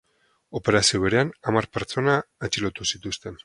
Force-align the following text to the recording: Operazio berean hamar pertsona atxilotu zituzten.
Operazio 0.59 1.01
berean 1.03 1.31
hamar 1.51 1.69
pertsona 1.79 2.17
atxilotu 2.49 2.91
zituzten. 2.95 3.39